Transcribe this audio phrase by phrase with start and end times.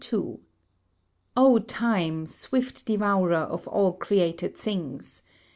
[1.37, 2.25] O time!
[2.25, 5.21] swift devourer of all created things!